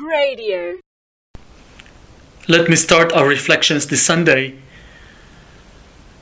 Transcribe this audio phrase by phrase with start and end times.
[0.00, 0.78] Radio.
[2.48, 4.56] Let me start our reflections this Sunday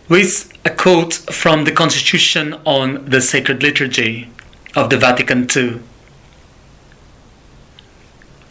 [0.08, 4.30] with a quote from the Constitution on the Sacred Liturgy
[4.76, 5.80] of the Vatican II.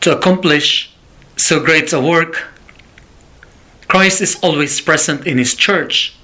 [0.02, 0.94] To accomplish
[1.38, 2.48] so great a work,
[3.88, 6.16] Christ is always present in His Church,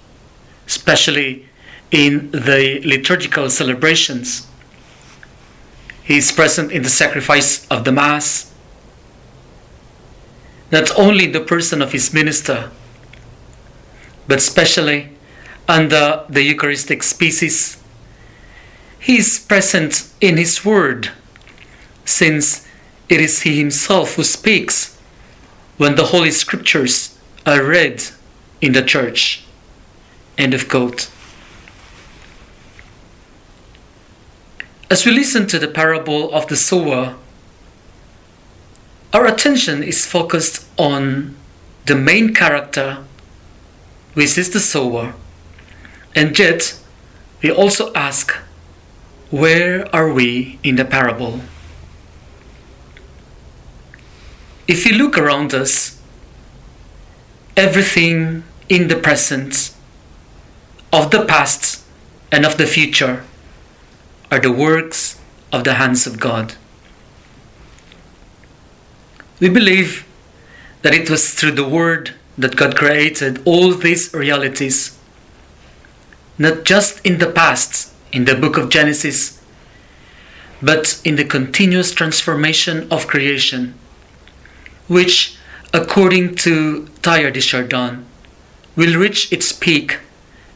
[0.68, 1.48] especially
[1.92, 4.48] in the liturgical celebrations.
[6.04, 8.49] He is present in the sacrifice of the Mass,
[10.72, 12.72] not only in the person of His minister,
[14.28, 15.10] but especially
[15.68, 17.82] under the Eucharistic species.
[19.00, 21.12] He is present in His Word,
[22.06, 22.68] since
[23.08, 24.98] it is He Himself who speaks
[25.78, 28.04] when the Holy Scriptures are read
[28.62, 29.44] in the church.
[30.38, 31.10] End of quote.
[34.92, 37.16] As we listen to the parable of the sower,
[39.14, 41.36] our attention is focused on
[41.86, 43.04] the main character,
[44.14, 45.16] which is the sower,
[46.16, 46.80] and yet
[47.42, 48.32] we also ask,
[49.32, 51.42] where are we in the parable?
[54.68, 56.00] If we look around us,
[57.58, 59.74] everything in the present,
[60.94, 61.84] of the past,
[62.32, 63.24] and of the future
[64.32, 65.20] are the works
[65.52, 66.54] of the hands of God.
[69.40, 70.06] We believe
[70.82, 74.98] that it was through the Word that God created all these realities,
[76.38, 79.42] not just in the past, in the book of Genesis,
[80.62, 83.76] but in the continuous transformation of creation,
[84.88, 85.38] which,
[85.74, 88.06] according to Teilhard de Chardin,
[88.76, 90.00] will reach its peak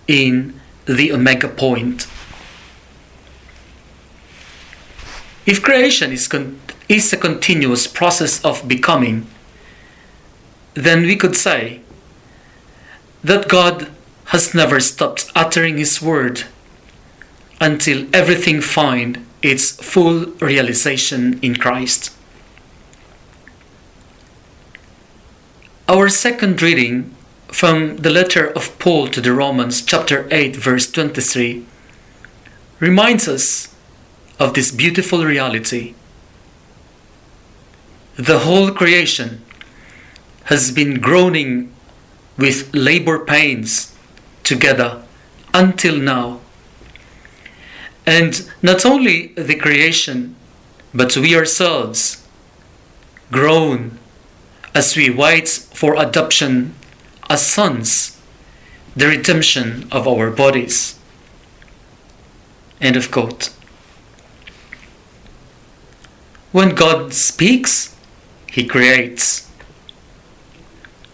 [0.07, 2.07] in the omega point.
[5.45, 6.59] If creation is, con-
[6.93, 9.27] is a continuous process of becoming,
[10.73, 11.81] then we could say
[13.23, 13.89] that God
[14.25, 16.43] has never stopped uttering His word
[17.59, 22.11] until everything find its full realization in Christ.
[25.87, 27.13] Our second reading
[27.47, 31.65] from the letter of Paul to the Romans, chapter 8, verse 23,
[32.79, 33.73] reminds us
[34.39, 35.93] of this beautiful reality.
[38.15, 39.43] The whole creation
[40.45, 41.73] has been groaning
[42.37, 43.95] with labor pains
[44.43, 45.01] together
[45.53, 46.41] until now.
[48.05, 50.35] And not only the creation,
[50.93, 52.27] but we ourselves
[53.31, 53.97] groan
[54.75, 56.75] as we wait for adoption
[57.29, 58.19] as sons,
[58.95, 60.99] the redemption of our bodies.
[62.79, 63.49] End of quote.
[66.51, 67.92] When God speaks,
[68.53, 69.49] He creates.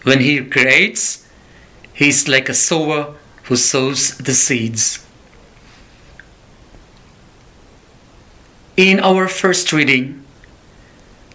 [0.02, 1.26] When He creates,
[1.94, 3.14] He is like a sower
[3.44, 5.06] who sows the seeds.
[8.76, 10.22] In our first reading,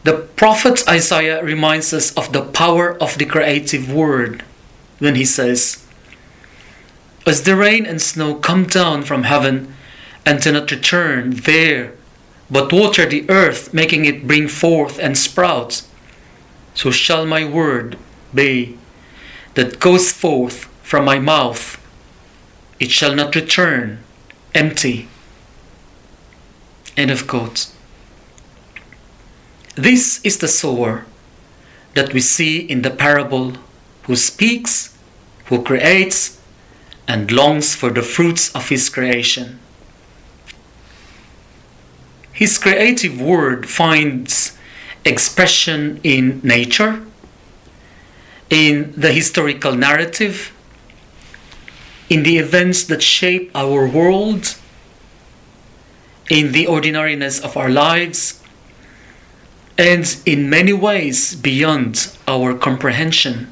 [0.04, 4.44] the prophet Isaiah reminds us of the power of the creative word
[5.00, 5.84] when he says,
[7.26, 9.74] As the rain and snow come down from heaven
[10.24, 11.94] and do not return there,
[12.52, 15.82] but water the earth, making it bring forth and sprout,
[16.76, 17.98] so shall my word
[18.34, 18.78] be
[19.56, 21.82] that goes forth from my mouth.
[22.80, 24.04] It shall not return
[24.54, 25.08] empty.
[26.96, 27.72] End of quote.
[29.76, 31.06] This is the sower
[31.94, 33.54] that we see in the parable
[34.04, 34.98] who speaks,
[35.46, 36.40] who creates,
[37.08, 39.60] and longs for the fruits of his creation.
[42.32, 44.55] His creative word finds
[45.06, 47.06] expression in nature,
[48.50, 50.52] in the historical narrative,
[52.10, 54.56] in the events that shape our world,
[56.30, 58.42] in the ordinariness of our lives,
[59.78, 63.52] and in many ways beyond our comprehension.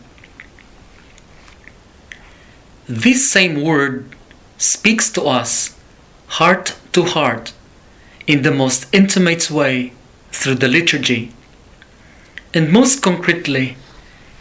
[2.87, 4.15] This same word
[4.57, 5.77] speaks to us
[6.27, 7.53] heart to heart
[8.25, 9.93] in the most intimate way
[10.31, 11.31] through the liturgy,
[12.53, 13.77] and most concretely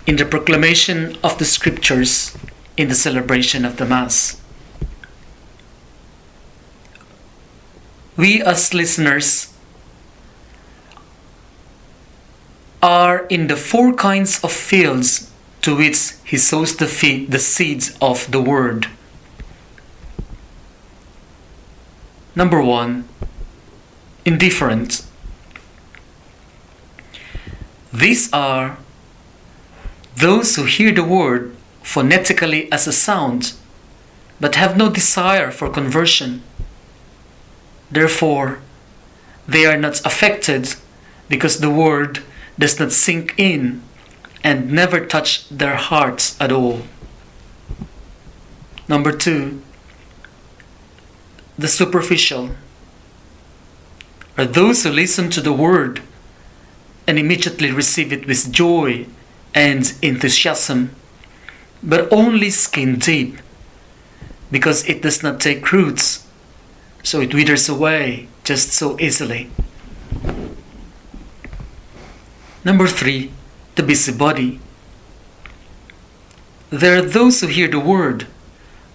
[0.06, 2.36] in the proclamation of the scriptures
[2.76, 4.40] in the celebration of the Mass.
[8.16, 9.52] We, as listeners,
[12.82, 15.30] are in the four kinds of fields
[15.62, 18.88] to which he sows the, the seeds of the word.
[22.34, 23.08] Number one,
[24.24, 25.04] indifferent.
[27.92, 28.78] These are
[30.16, 33.52] those who hear the word phonetically as a sound,
[34.40, 36.42] but have no desire for conversion.
[37.90, 38.60] Therefore,
[39.46, 40.74] they are not affected
[41.28, 42.20] because the word
[42.58, 43.82] does not sink in
[44.44, 46.82] and never touch their hearts at all.
[48.88, 49.62] Number two,
[51.58, 52.50] the superficial
[54.38, 56.02] are those who listen to the word
[57.06, 59.06] and immediately receive it with joy
[59.54, 60.94] and enthusiasm,
[61.82, 63.38] but only skin deep
[64.50, 66.26] because it does not take roots,
[67.02, 69.50] so it withers away just so easily.
[72.64, 73.32] Number three,
[73.74, 74.60] the busybody.
[76.70, 78.26] There are those who hear the word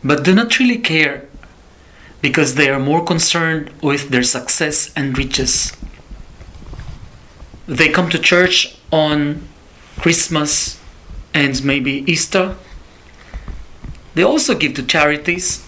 [0.04, 1.28] but do not really care
[2.22, 5.77] because they are more concerned with their success and riches.
[7.68, 9.48] They come to church on
[10.00, 10.80] Christmas
[11.34, 12.56] and maybe Easter.
[14.16, 15.66] They also give to charities,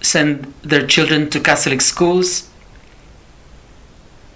[0.00, 2.48] send their children to Catholic schools,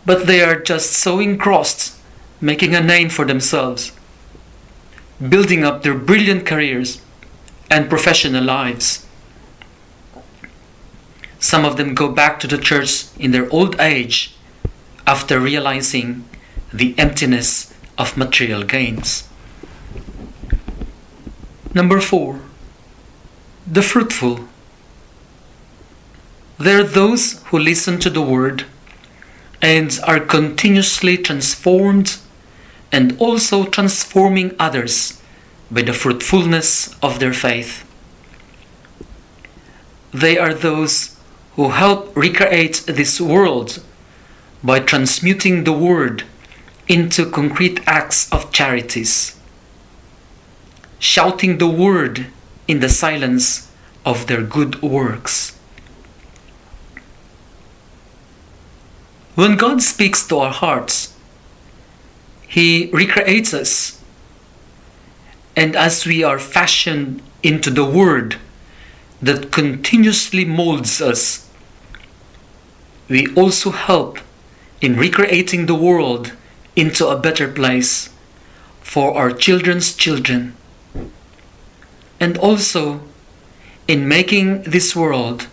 [0.04, 1.96] but they are just so engrossed
[2.40, 3.92] making a name for themselves,
[5.26, 7.00] building up their brilliant careers
[7.70, 9.06] and professional lives.
[11.40, 14.34] Some of them go back to the church in their old age
[15.06, 16.27] after realizing
[16.72, 19.28] the emptiness of material gains.
[21.74, 22.40] Number four,
[23.66, 24.40] the fruitful.
[26.58, 28.64] There are those who listen to the word
[29.60, 32.16] and are continuously transformed
[32.90, 35.20] and also transforming others
[35.70, 37.84] by the fruitfulness of their faith.
[40.12, 41.16] They are those
[41.56, 43.82] who help recreate this world
[44.64, 46.24] by transmuting the word
[46.88, 49.38] into concrete acts of charities,
[50.98, 52.26] shouting the word
[52.66, 53.70] in the silence
[54.04, 55.58] of their good works.
[59.34, 61.14] When God speaks to our hearts,
[62.48, 64.02] He recreates us.
[65.54, 68.36] And as we are fashioned into the Word
[69.22, 71.48] that continuously molds us,
[73.08, 74.18] we also help
[74.80, 76.32] in recreating the world
[76.78, 78.08] into a better place
[78.80, 80.54] for our children's children.
[82.20, 83.00] And also
[83.88, 85.48] in making this world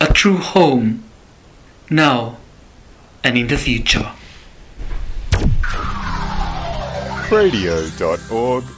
[0.00, 1.02] a true home
[1.90, 2.36] now
[3.24, 4.12] and in the future.
[7.30, 8.72] radio.org.au